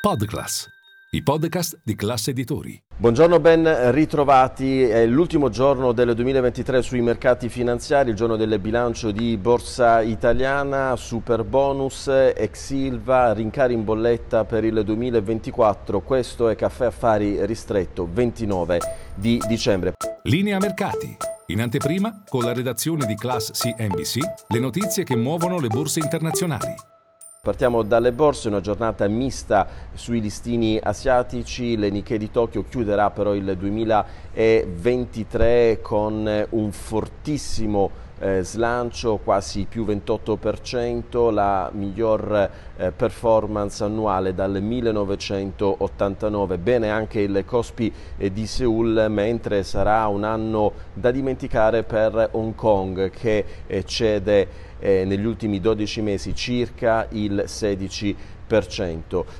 [0.00, 0.66] Podclass,
[1.10, 2.82] i podcast di classe editori.
[2.96, 4.80] Buongiorno, ben ritrovati.
[4.80, 10.96] È l'ultimo giorno del 2023 sui mercati finanziari, il giorno del bilancio di Borsa Italiana,
[10.96, 16.00] super bonus, ex Silva, rincari in bolletta per il 2024.
[16.00, 18.78] Questo è Caffè Affari ristretto 29
[19.14, 19.92] di dicembre.
[20.22, 21.14] Linea mercati.
[21.48, 26.89] In anteprima, con la redazione di Class CNBC, le notizie che muovono le borse internazionali.
[27.42, 33.34] Partiamo dalle borse, una giornata mista sui listini asiatici, le Nikkei di Tokyo chiuderà però
[33.34, 44.34] il 2023 con un fortissimo eh, slancio quasi più 28%, la miglior eh, performance annuale
[44.34, 46.58] dal 1989.
[46.58, 52.54] Bene anche il Cospi eh, di Seoul, mentre sarà un anno da dimenticare per Hong
[52.54, 58.16] Kong che eh, cede eh, negli ultimi 12 mesi circa il 16%.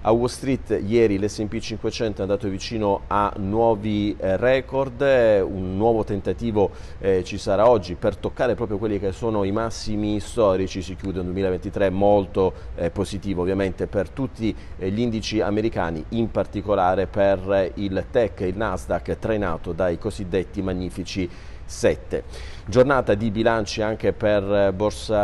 [0.00, 6.02] A Wall Street ieri l'S&P 500 è andato vicino a nuovi eh, record, un nuovo
[6.02, 10.96] tentativo eh, ci sarà oggi per toccare proprio quelli che sono i massimi storici, si
[10.96, 17.06] chiude un 2023 molto eh, positivo ovviamente per tutti eh, gli indici americani, in particolare
[17.06, 21.30] per il tech, il Nasdaq trainato dai cosiddetti magnifici
[21.66, 22.22] 7.
[22.64, 24.72] Giornata di bilanci anche per eh,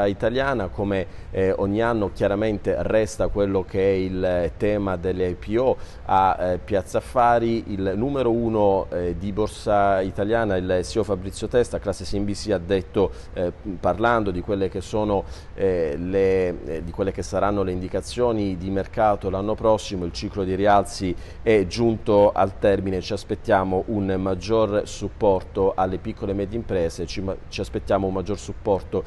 [0.06, 6.36] Italiana, come eh, ogni anno chiaramente resta quello che è il tema delle IPO a
[6.38, 7.72] eh, Piazza Affari.
[7.72, 13.10] Il numero uno eh, di Borsa Italiana, il CEO Fabrizio Testa, classe CNBC, ha detto,
[13.34, 18.70] eh, parlando di quelle, che sono, eh, le, di quelle che saranno le indicazioni di
[18.70, 24.82] mercato l'anno prossimo, il ciclo di rialzi è giunto al termine, ci aspettiamo un maggior
[24.84, 29.04] supporto alle piccole e medie imprese, ci, ci aspettiamo un maggior supporto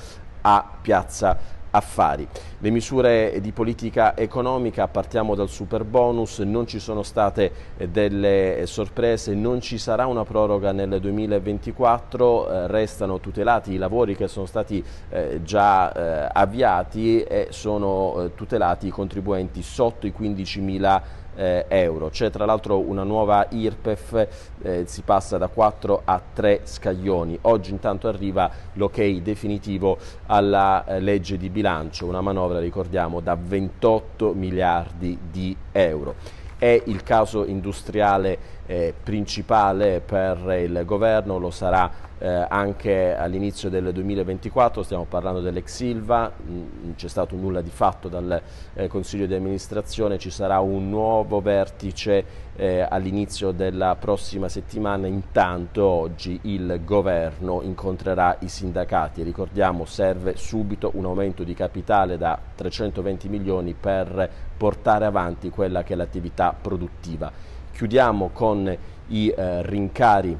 [0.48, 1.36] a Piazza
[1.76, 2.26] Affari.
[2.59, 8.64] Le misure di politica economica, partiamo dal super bonus, non ci sono state eh, delle
[8.66, 14.45] sorprese, non ci sarà una proroga nel 2024, eh, restano tutelati i lavori che sono
[14.45, 21.23] stati eh, già eh, avviati e sono eh, tutelati i contribuenti sotto i 15 mila
[21.36, 22.10] eh, euro.
[22.10, 24.28] C'è tra l'altro una nuova IRPEF,
[24.61, 27.38] eh, si passa da 4 a 3 scaglioni.
[27.42, 29.98] Oggi intanto arriva l'ok definitivo
[30.28, 31.64] alla eh, legge di bilancio,
[32.05, 36.15] una manovra, ricordiamo, da 28 miliardi di euro.
[36.58, 43.92] È il caso industriale eh, principale per il governo, lo sarà eh, anche all'inizio del
[43.92, 48.42] 2024, stiamo parlando dell'ex Silva, non c'è stato nulla di fatto dal
[48.73, 55.83] eh, Consiglio di amministrazione, ci sarà un nuovo vertice eh, all'inizio della prossima settimana, intanto
[55.83, 63.27] oggi il governo incontrerà i sindacati, ricordiamo serve subito un aumento di capitale da 320
[63.27, 67.31] milioni per portare avanti quella che è l'attività produttiva.
[67.73, 68.77] Chiudiamo con
[69.08, 70.37] i eh, rincari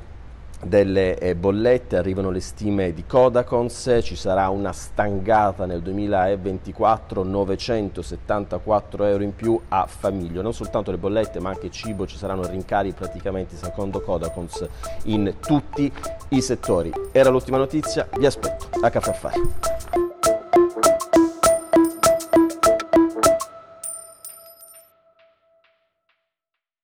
[0.64, 9.06] delle eh, bollette, arrivano le stime di Codacons, ci sarà una stangata nel 2024, 974
[9.06, 12.94] euro in più a famiglia, non soltanto le bollette ma anche cibo, ci saranno rincari
[12.94, 14.68] praticamente secondo Codacons
[15.04, 15.92] in tutti
[16.30, 16.92] i settori.
[17.12, 19.75] Era l'ultima notizia, vi aspetto a Caffè Affari.